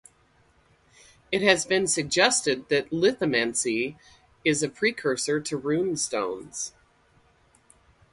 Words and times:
It 1.31 1.43
has 1.43 1.63
been 1.63 1.85
suggested 1.85 2.69
that 2.69 2.89
Lithomancy 2.89 3.97
is 4.43 4.63
a 4.63 4.67
precursor 4.69 5.39
to 5.41 5.57
rune 5.57 5.95
stones. 5.95 6.73